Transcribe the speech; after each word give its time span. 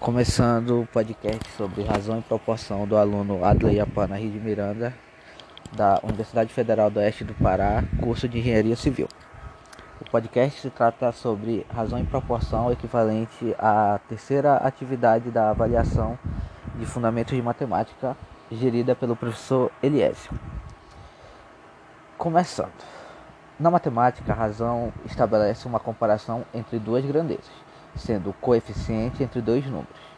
Começando 0.00 0.80
o 0.80 0.86
podcast 0.86 1.46
sobre 1.58 1.82
razão 1.82 2.18
e 2.18 2.22
proporção 2.22 2.86
do 2.86 2.96
aluno 2.96 3.44
Adley 3.44 3.78
Apana 3.78 4.16
Rio 4.16 4.40
Miranda, 4.40 4.94
da 5.72 6.00
Universidade 6.02 6.50
Federal 6.54 6.90
do 6.90 6.98
Oeste 6.98 7.22
do 7.22 7.34
Pará, 7.34 7.84
curso 8.00 8.26
de 8.26 8.38
Engenharia 8.38 8.74
Civil. 8.76 9.06
O 10.00 10.10
podcast 10.10 10.58
se 10.58 10.70
trata 10.70 11.12
sobre 11.12 11.66
razão 11.68 11.98
e 11.98 12.04
proporção 12.04 12.72
equivalente 12.72 13.54
à 13.58 14.00
terceira 14.08 14.56
atividade 14.56 15.30
da 15.30 15.50
avaliação 15.50 16.18
de 16.76 16.86
fundamentos 16.86 17.36
de 17.36 17.42
matemática, 17.42 18.16
gerida 18.50 18.94
pelo 18.94 19.14
professor 19.14 19.70
Eliésio. 19.82 20.32
Começando. 22.16 22.72
Na 23.58 23.70
matemática, 23.70 24.32
a 24.32 24.36
razão 24.36 24.94
estabelece 25.04 25.68
uma 25.68 25.78
comparação 25.78 26.42
entre 26.54 26.78
duas 26.78 27.04
grandezas 27.04 27.69
sendo 27.96 28.30
o 28.30 28.34
coeficiente 28.34 29.22
entre 29.22 29.40
dois 29.40 29.64
números. 29.66 30.10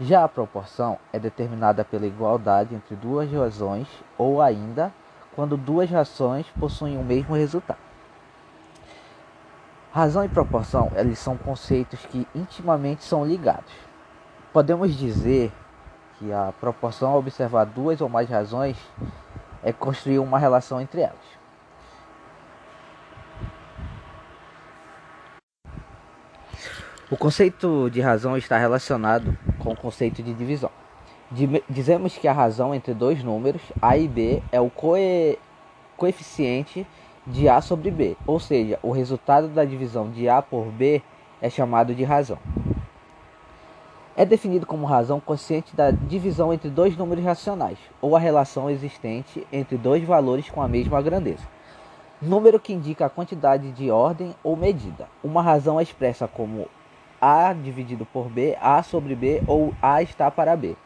Já 0.00 0.24
a 0.24 0.28
proporção 0.28 0.98
é 1.12 1.18
determinada 1.18 1.84
pela 1.84 2.06
igualdade 2.06 2.74
entre 2.74 2.94
duas 2.94 3.30
razões 3.32 3.88
ou 4.18 4.42
ainda 4.42 4.92
quando 5.34 5.56
duas 5.56 5.90
rações 5.90 6.46
possuem 6.58 6.98
o 6.98 7.04
mesmo 7.04 7.34
resultado. 7.34 7.78
Razão 9.92 10.24
e 10.24 10.28
proporção, 10.28 10.92
eles 10.94 11.18
são 11.18 11.36
conceitos 11.38 12.04
que 12.06 12.28
intimamente 12.34 13.02
são 13.02 13.24
ligados. 13.24 13.72
Podemos 14.52 14.94
dizer 14.94 15.50
que 16.18 16.32
a 16.32 16.52
proporção 16.60 17.12
ao 17.12 17.18
observar 17.18 17.64
duas 17.64 18.00
ou 18.00 18.08
mais 18.08 18.28
razões 18.28 18.76
é 19.62 19.72
construir 19.72 20.18
uma 20.18 20.38
relação 20.38 20.80
entre 20.80 21.00
elas. 21.00 21.35
O 27.08 27.16
conceito 27.16 27.88
de 27.88 28.00
razão 28.00 28.36
está 28.36 28.58
relacionado 28.58 29.38
com 29.60 29.70
o 29.70 29.76
conceito 29.76 30.24
de 30.24 30.34
divisão. 30.34 30.70
Dizemos 31.70 32.18
que 32.18 32.26
a 32.26 32.32
razão 32.32 32.74
entre 32.74 32.92
dois 32.92 33.22
números, 33.22 33.62
A 33.80 33.96
e 33.96 34.08
B, 34.08 34.42
é 34.50 34.60
o 34.60 34.68
coe 34.68 35.38
coeficiente 35.96 36.84
de 37.24 37.48
A 37.48 37.60
sobre 37.60 37.92
B, 37.92 38.16
ou 38.26 38.40
seja, 38.40 38.80
o 38.82 38.90
resultado 38.90 39.46
da 39.46 39.64
divisão 39.64 40.10
de 40.10 40.28
A 40.28 40.42
por 40.42 40.64
B 40.64 41.00
é 41.40 41.48
chamado 41.48 41.94
de 41.94 42.02
razão. 42.02 42.38
É 44.16 44.24
definido 44.24 44.66
como 44.66 44.84
razão 44.84 45.20
consciente 45.20 45.76
da 45.76 45.92
divisão 45.92 46.52
entre 46.52 46.68
dois 46.68 46.96
números 46.96 47.24
racionais, 47.24 47.78
ou 48.00 48.16
a 48.16 48.18
relação 48.18 48.68
existente 48.68 49.46
entre 49.52 49.76
dois 49.76 50.02
valores 50.02 50.50
com 50.50 50.60
a 50.60 50.66
mesma 50.66 51.00
grandeza. 51.00 51.46
Número 52.20 52.58
que 52.58 52.72
indica 52.72 53.06
a 53.06 53.10
quantidade 53.10 53.70
de 53.70 53.92
ordem 53.92 54.34
ou 54.42 54.56
medida. 54.56 55.06
Uma 55.22 55.42
razão 55.42 55.78
é 55.78 55.84
expressa 55.84 56.26
como 56.26 56.66
a 57.26 57.52
dividido 57.52 58.06
por 58.06 58.28
B, 58.28 58.56
A 58.60 58.80
sobre 58.84 59.16
B 59.16 59.42
ou 59.48 59.74
A 59.82 60.00
está 60.00 60.30
para 60.30 60.54
B. 60.54 60.76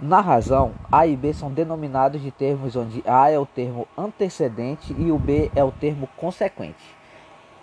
Na 0.00 0.20
razão, 0.20 0.72
A 0.90 1.06
e 1.06 1.16
B 1.16 1.32
são 1.32 1.52
denominados 1.52 2.20
de 2.20 2.32
termos 2.32 2.74
onde 2.74 3.00
A 3.06 3.30
é 3.30 3.38
o 3.38 3.46
termo 3.46 3.86
antecedente 3.96 4.92
e 4.98 5.12
o 5.12 5.18
B 5.18 5.48
é 5.54 5.62
o 5.62 5.70
termo 5.70 6.08
consequente. 6.16 6.96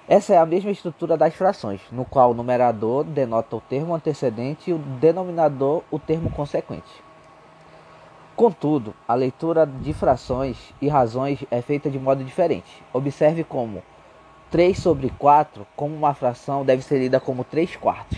Essa 0.08 0.36
é 0.36 0.38
a 0.38 0.46
mesma 0.46 0.72
estrutura 0.72 1.18
das 1.18 1.36
frações, 1.36 1.82
no 1.92 2.06
qual 2.06 2.32
o 2.32 2.34
numerador 2.34 3.04
denota 3.04 3.58
o 3.58 3.62
termo 3.62 3.94
antecedente 3.94 4.70
e 4.70 4.74
o 4.74 4.78
denominador 4.78 5.84
o 5.92 6.00
termo 6.00 6.30
consequente. 6.30 7.04
Contudo, 8.38 8.94
a 9.06 9.16
leitura 9.16 9.66
de 9.66 9.92
frações 9.94 10.74
e 10.82 10.88
razões 10.88 11.44
é 11.52 11.62
feita 11.62 11.90
de 11.90 12.00
modo 12.00 12.24
diferente. 12.24 12.82
Observe 12.94 13.44
como 13.44 13.84
3 14.50 14.78
sobre 14.78 15.10
4, 15.18 15.68
como 15.76 15.96
uma 15.96 16.14
fração, 16.14 16.64
deve 16.64 16.82
ser 16.82 17.00
lida 17.00 17.20
como 17.20 17.44
3 17.44 17.76
quartos. 17.76 18.18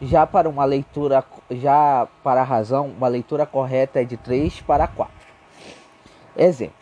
Já 0.00 0.26
para 0.26 0.48
uma 0.48 0.64
leitura, 0.64 1.22
já 1.50 2.08
para 2.24 2.40
a 2.40 2.44
razão, 2.44 2.86
uma 2.86 3.08
leitura 3.08 3.44
correta 3.44 4.00
é 4.00 4.04
de 4.04 4.16
3 4.16 4.62
para 4.62 4.86
4. 4.86 5.12
Exemplo: 6.36 6.74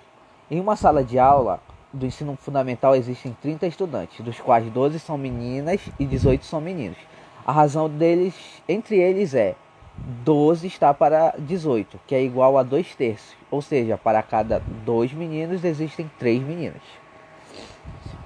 em 0.50 0.61
uma 0.61 0.77
sala 0.77 1.03
de 1.03 1.19
aula 1.19 1.61
do 1.93 2.06
ensino 2.06 2.37
fundamental 2.37 2.94
existem 2.94 3.37
30 3.43 3.67
estudantes, 3.67 4.21
dos 4.21 4.38
quais 4.41 4.71
12 4.71 5.00
são 5.00 5.19
meninas 5.19 5.81
e 5.99 6.06
18 6.06 6.44
são 6.44 6.61
meninos. 6.61 6.99
A 7.44 7.50
razão 7.50 7.88
deles, 7.88 8.34
entre 8.69 8.99
eles 8.99 9.34
é 9.34 9.56
12 9.97 10.67
está 10.69 10.94
para 10.94 11.34
18, 11.38 11.99
que 12.06 12.15
é 12.15 12.22
igual 12.22 12.56
a 12.56 12.62
2 12.62 12.94
terços, 12.94 13.34
ou 13.50 13.61
seja, 13.61 13.99
para 13.99 14.22
cada 14.22 14.62
2 14.84 15.12
meninos 15.12 15.65
existem 15.65 16.09
3 16.19 16.41
meninas. 16.43 16.83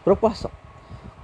Proporção. 0.04 0.50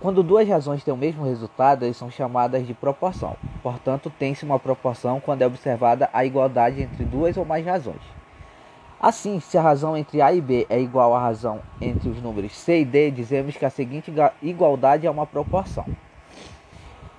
Quando 0.01 0.23
duas 0.23 0.49
razões 0.49 0.85
têm 0.85 0.95
o 0.95 0.97
mesmo 0.97 1.25
resultado, 1.25 1.85
elas 1.85 1.97
são 1.97 2.09
chamadas 2.09 2.65
de 2.65 2.73
proporção. 2.73 3.35
Portanto, 3.63 4.13
tem-se 4.17 4.45
uma 4.45 4.59
proporção 4.59 5.19
quando 5.19 5.43
é 5.43 5.47
observada 5.47 6.09
a 6.13 6.25
igualdade 6.25 6.83
entre 6.83 7.05
duas 7.05 7.37
ou 7.37 7.45
mais 7.45 7.67
razões. 7.67 8.01
Assim, 9.01 9.41
se 9.41 9.59
a 9.59 9.63
razão 9.63 9.97
entre 9.97 10.23
A 10.23 10.33
e 10.33 10.41
B 10.41 10.67
é 10.71 10.81
igual 10.81 11.15
à 11.15 11.21
razão 11.21 11.61
entre 11.81 12.09
os 12.09 12.23
números 12.23 12.53
C 12.53 12.81
e 12.81 12.85
D, 12.85 13.11
dizemos 13.11 13.57
que 13.57 13.65
a 13.65 13.71
seguinte 13.71 14.13
igualdade 14.41 15.07
é 15.07 15.11
uma 15.11 15.27
proporção. 15.27 15.85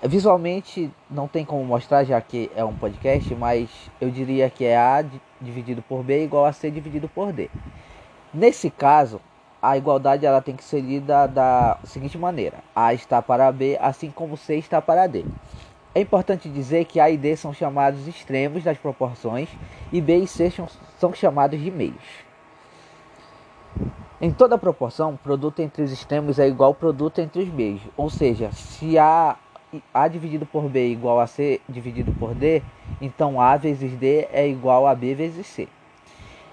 Visualmente 0.01 0.89
não 1.09 1.27
tem 1.27 1.43
como 1.43 1.63
mostrar, 1.65 2.05
já 2.05 2.21
que 2.21 2.49
é 2.55 2.63
um 2.63 2.73
podcast, 2.73 3.35
mas 3.35 3.69
eu 3.99 4.09
diria 4.09 4.49
que 4.49 4.63
é 4.63 4.77
A 4.77 5.03
dividido 5.41 5.81
por 5.81 6.03
B 6.03 6.23
igual 6.23 6.45
a 6.45 6.53
C 6.53 6.71
dividido 6.71 7.09
por 7.09 7.33
D. 7.33 7.49
Nesse 8.33 8.69
caso, 8.69 9.19
a 9.61 9.77
igualdade 9.77 10.25
ela 10.25 10.41
tem 10.41 10.55
que 10.55 10.63
ser 10.63 10.81
lida 10.81 11.27
da 11.27 11.77
seguinte 11.83 12.17
maneira: 12.17 12.57
A 12.75 12.93
está 12.93 13.21
para 13.21 13.51
B, 13.51 13.77
assim 13.81 14.09
como 14.09 14.37
C 14.37 14.55
está 14.55 14.81
para 14.81 15.07
D. 15.07 15.25
É 15.93 16.01
importante 16.01 16.47
dizer 16.47 16.85
que 16.85 16.99
A 16.99 17.09
e 17.09 17.17
D 17.17 17.35
são 17.35 17.53
chamados 17.53 18.07
extremos 18.07 18.63
das 18.63 18.77
proporções 18.77 19.49
e 19.91 19.99
B 19.99 20.17
e 20.17 20.27
C 20.27 20.51
são 20.97 21.13
chamados 21.13 21.59
de 21.59 21.71
meios. 21.71 21.95
Em 24.21 24.31
toda 24.31 24.57
proporção, 24.57 25.17
produto 25.17 25.61
entre 25.61 25.81
os 25.81 25.91
extremos 25.91 26.39
é 26.39 26.47
igual 26.47 26.69
ao 26.69 26.75
produto 26.75 27.19
entre 27.19 27.41
os 27.41 27.49
meios, 27.49 27.81
ou 27.95 28.09
seja, 28.09 28.51
se 28.51 28.97
A, 28.97 29.37
A 29.93 30.07
dividido 30.07 30.45
por 30.45 30.63
B 30.63 30.79
é 30.79 30.87
igual 30.87 31.19
a 31.19 31.27
C 31.27 31.61
dividido 31.69 32.11
por 32.13 32.35
D, 32.35 32.61
então 32.99 33.39
A 33.39 33.55
vezes 33.55 33.91
D 33.93 34.27
é 34.31 34.47
igual 34.47 34.85
a 34.85 34.93
B 34.93 35.15
vezes 35.15 35.47
C. 35.47 35.67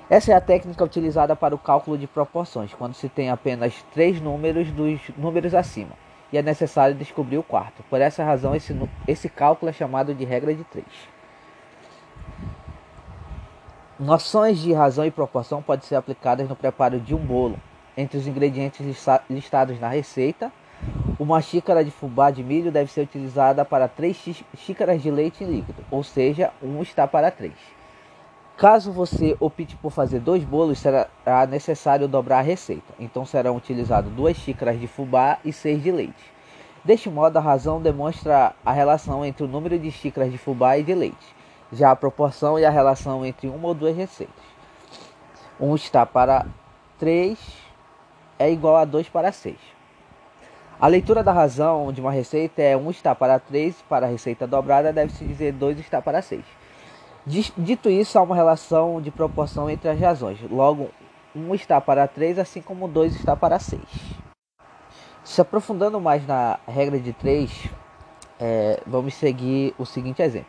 Essa 0.08 0.32
é 0.32 0.34
a 0.36 0.40
técnica 0.40 0.84
utilizada 0.84 1.34
para 1.34 1.52
o 1.52 1.58
cálculo 1.58 1.98
de 1.98 2.06
proporções, 2.06 2.72
quando 2.72 2.94
se 2.94 3.08
tem 3.08 3.28
apenas 3.28 3.84
três 3.92 4.20
números 4.20 4.70
dos 4.70 5.00
números 5.18 5.52
acima, 5.52 5.90
e 6.32 6.38
é 6.38 6.42
necessário 6.42 6.94
descobrir 6.94 7.38
o 7.38 7.42
quarto. 7.42 7.82
Por 7.90 8.00
essa 8.00 8.22
razão, 8.22 8.54
esse, 8.54 8.72
esse 9.08 9.28
cálculo 9.28 9.68
é 9.68 9.72
chamado 9.72 10.14
de 10.14 10.24
regra 10.24 10.54
de 10.54 10.62
três. 10.62 10.86
Noções 13.98 14.60
de 14.60 14.72
razão 14.72 15.04
e 15.04 15.10
proporção 15.10 15.60
podem 15.60 15.84
ser 15.84 15.96
aplicadas 15.96 16.48
no 16.48 16.54
preparo 16.54 17.00
de 17.00 17.12
um 17.12 17.18
bolo. 17.18 17.58
Entre 17.96 18.16
os 18.16 18.28
ingredientes 18.28 18.86
listados 19.28 19.80
na 19.80 19.88
receita, 19.88 20.52
uma 21.18 21.40
xícara 21.40 21.84
de 21.84 21.90
fubá 21.90 22.30
de 22.30 22.44
milho 22.44 22.70
deve 22.70 22.92
ser 22.92 23.00
utilizada 23.00 23.64
para 23.64 23.88
três 23.88 24.16
xícaras 24.56 25.02
de 25.02 25.10
leite 25.10 25.42
líquido, 25.42 25.84
ou 25.90 26.04
seja, 26.04 26.52
um 26.62 26.80
está 26.80 27.08
para 27.08 27.30
três. 27.32 27.75
Caso 28.56 28.90
você 28.90 29.36
opte 29.38 29.76
por 29.76 29.90
fazer 29.90 30.18
dois 30.18 30.42
bolos, 30.42 30.78
será 30.78 31.08
necessário 31.46 32.08
dobrar 32.08 32.38
a 32.38 32.42
receita. 32.42 32.94
Então 32.98 33.26
serão 33.26 33.54
utilizadas 33.54 34.10
duas 34.12 34.34
xícaras 34.34 34.80
de 34.80 34.86
fubá 34.86 35.38
e 35.44 35.52
seis 35.52 35.82
de 35.82 35.92
leite. 35.92 36.32
Deste 36.82 37.10
modo, 37.10 37.36
a 37.36 37.40
razão 37.40 37.82
demonstra 37.82 38.54
a 38.64 38.72
relação 38.72 39.22
entre 39.26 39.44
o 39.44 39.48
número 39.48 39.78
de 39.78 39.90
xícaras 39.90 40.32
de 40.32 40.38
fubá 40.38 40.78
e 40.78 40.82
de 40.82 40.94
leite, 40.94 41.36
já 41.70 41.90
a 41.90 41.96
proporção 41.96 42.58
e 42.58 42.64
a 42.64 42.70
relação 42.70 43.26
entre 43.26 43.46
uma 43.46 43.68
ou 43.68 43.74
duas 43.74 43.94
receitas. 43.94 44.44
1 45.60 45.68
um 45.68 45.74
está 45.74 46.06
para 46.06 46.46
3 46.98 47.38
é 48.38 48.50
igual 48.50 48.76
a 48.76 48.86
2 48.86 49.08
para 49.10 49.32
6. 49.32 49.56
A 50.80 50.86
leitura 50.86 51.22
da 51.22 51.32
razão 51.32 51.92
de 51.92 52.00
uma 52.00 52.12
receita 52.12 52.62
é 52.62 52.74
1 52.74 52.86
um 52.86 52.90
está 52.90 53.14
para 53.14 53.38
3, 53.38 53.82
para 53.88 54.06
a 54.06 54.08
receita 54.08 54.46
dobrada 54.46 54.94
deve-se 54.94 55.24
dizer 55.24 55.52
2 55.52 55.78
está 55.78 56.00
para 56.00 56.22
6. 56.22 56.42
Dito 57.28 57.90
isso, 57.90 58.16
há 58.16 58.22
uma 58.22 58.36
relação 58.36 59.00
de 59.02 59.10
proporção 59.10 59.68
entre 59.68 59.88
as 59.88 59.98
razões. 59.98 60.38
Logo, 60.48 60.90
1 61.34 61.40
um 61.40 61.56
está 61.56 61.80
para 61.80 62.06
3, 62.06 62.38
assim 62.38 62.62
como 62.62 62.86
2 62.86 63.16
está 63.16 63.34
para 63.34 63.58
6. 63.58 63.82
Se 65.24 65.40
aprofundando 65.40 66.00
mais 66.00 66.24
na 66.24 66.60
regra 66.68 67.00
de 67.00 67.12
3, 67.12 67.68
é, 68.38 68.80
vamos 68.86 69.14
seguir 69.14 69.74
o 69.76 69.84
seguinte 69.84 70.22
exemplo. 70.22 70.46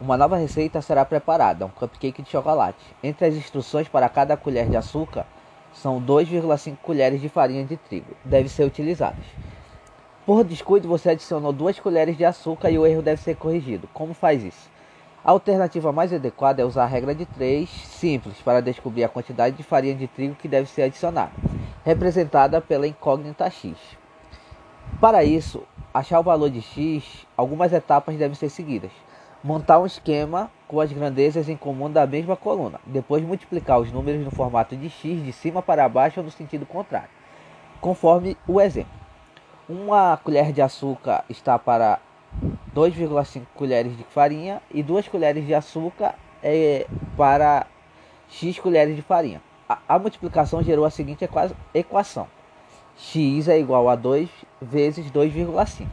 Uma 0.00 0.16
nova 0.16 0.36
receita 0.36 0.80
será 0.80 1.04
preparada, 1.04 1.66
um 1.66 1.70
cupcake 1.70 2.22
de 2.22 2.30
chocolate. 2.30 2.78
Entre 3.02 3.26
as 3.26 3.34
instruções 3.34 3.88
para 3.88 4.08
cada 4.08 4.36
colher 4.36 4.68
de 4.68 4.76
açúcar, 4.76 5.26
são 5.72 6.00
2,5 6.00 6.76
colheres 6.84 7.20
de 7.20 7.28
farinha 7.28 7.64
de 7.64 7.76
trigo. 7.76 8.14
Deve 8.24 8.48
ser 8.48 8.62
utilizadas. 8.62 9.24
Por 10.24 10.44
descuido, 10.44 10.86
você 10.86 11.10
adicionou 11.10 11.52
2 11.52 11.80
colheres 11.80 12.16
de 12.16 12.24
açúcar 12.24 12.70
e 12.70 12.78
o 12.78 12.86
erro 12.86 13.02
deve 13.02 13.20
ser 13.20 13.34
corrigido. 13.34 13.88
Como 13.92 14.14
faz 14.14 14.44
isso? 14.44 14.75
A 15.26 15.32
alternativa 15.32 15.90
mais 15.90 16.12
adequada 16.12 16.62
é 16.62 16.64
usar 16.64 16.84
a 16.84 16.86
regra 16.86 17.12
de 17.12 17.26
3 17.26 17.68
simples 17.68 18.40
para 18.42 18.62
descobrir 18.62 19.02
a 19.02 19.08
quantidade 19.08 19.56
de 19.56 19.64
farinha 19.64 19.96
de 19.96 20.06
trigo 20.06 20.36
que 20.36 20.46
deve 20.46 20.70
ser 20.70 20.82
adicionada, 20.82 21.32
representada 21.84 22.60
pela 22.60 22.86
incógnita 22.86 23.50
x. 23.50 23.76
Para 25.00 25.24
isso, 25.24 25.64
achar 25.92 26.20
o 26.20 26.22
valor 26.22 26.48
de 26.48 26.62
x, 26.62 27.26
algumas 27.36 27.72
etapas 27.72 28.14
devem 28.14 28.36
ser 28.36 28.48
seguidas. 28.50 28.92
montar 29.42 29.80
um 29.80 29.86
esquema 29.86 30.48
com 30.68 30.80
as 30.80 30.92
grandezas 30.92 31.48
em 31.48 31.56
comum 31.56 31.90
da 31.90 32.06
mesma 32.06 32.36
coluna. 32.36 32.78
Depois 32.86 33.24
multiplicar 33.24 33.80
os 33.80 33.90
números 33.90 34.24
no 34.24 34.30
formato 34.30 34.76
de 34.76 34.88
x 34.88 35.24
de 35.24 35.32
cima 35.32 35.60
para 35.60 35.88
baixo 35.88 36.20
ou 36.20 36.24
no 36.24 36.30
sentido 36.30 36.64
contrário, 36.64 37.10
conforme 37.80 38.36
o 38.46 38.60
exemplo. 38.60 38.94
Uma 39.68 40.16
colher 40.18 40.52
de 40.52 40.62
açúcar 40.62 41.24
está 41.28 41.58
para 41.58 41.98
2,5 42.76 43.42
colheres 43.54 43.96
de 43.96 44.04
farinha 44.04 44.60
e 44.70 44.82
2 44.82 45.08
colheres 45.08 45.46
de 45.46 45.54
açúcar 45.54 46.14
é 46.42 46.86
para 47.16 47.66
x 48.28 48.58
colheres 48.58 48.94
de 48.94 49.00
farinha. 49.00 49.40
A, 49.66 49.78
a 49.88 49.98
multiplicação 49.98 50.62
gerou 50.62 50.84
a 50.84 50.90
seguinte 50.90 51.26
equação: 51.72 52.28
x 52.98 53.48
é 53.48 53.58
igual 53.58 53.88
a 53.88 53.96
2 53.96 54.28
vezes 54.60 55.10
2,5. 55.10 55.86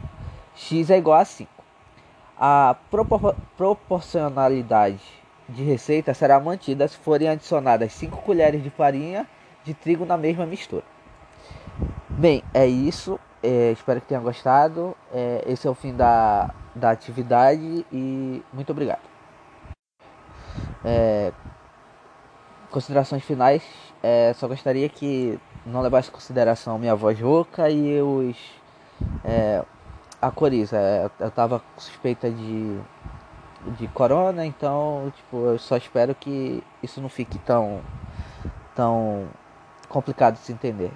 x 0.54 0.90
é 0.90 0.98
igual 0.98 1.18
a 1.18 1.24
5. 1.24 1.50
A 2.36 2.76
propor 2.90 3.34
proporcionalidade 3.56 5.00
de 5.48 5.62
receita 5.62 6.12
será 6.12 6.38
mantida 6.38 6.86
se 6.86 6.98
forem 6.98 7.28
adicionadas 7.28 7.92
5 7.94 8.18
colheres 8.18 8.62
de 8.62 8.68
farinha 8.68 9.26
de 9.64 9.72
trigo 9.72 10.04
na 10.04 10.18
mesma 10.18 10.44
mistura. 10.44 10.84
Bem, 12.10 12.42
é 12.52 12.66
isso. 12.66 13.18
É, 13.42 13.72
espero 13.72 14.00
que 14.00 14.08
tenham 14.08 14.22
gostado. 14.22 14.94
É, 15.12 15.44
esse 15.46 15.66
é 15.66 15.70
o 15.70 15.74
fim 15.74 15.94
da, 15.94 16.54
da 16.74 16.90
atividade 16.90 17.86
e 17.92 18.42
muito 18.52 18.70
obrigado. 18.70 19.02
É, 20.84 21.32
considerações 22.70 23.22
finais. 23.24 23.62
É, 24.02 24.32
só 24.34 24.46
gostaria 24.48 24.88
que 24.88 25.38
não 25.64 25.80
levasse 25.80 26.08
em 26.08 26.12
consideração 26.12 26.78
minha 26.78 26.94
voz 26.94 27.18
rouca 27.20 27.70
e 27.70 28.00
os 28.02 28.36
é, 29.24 29.64
a 30.20 30.30
coriza. 30.30 30.76
É, 30.76 31.10
eu 31.20 31.30
tava 31.30 31.62
suspeita 31.76 32.30
de 32.30 32.80
de 33.78 33.88
corona, 33.88 34.44
então 34.44 35.10
tipo 35.16 35.38
eu 35.46 35.58
só 35.58 35.76
espero 35.76 36.14
que 36.14 36.62
isso 36.82 37.00
não 37.00 37.08
fique 37.08 37.38
tão 37.38 37.80
tão 38.74 39.26
complicado 39.88 40.34
de 40.34 40.40
se 40.40 40.52
entender. 40.52 40.92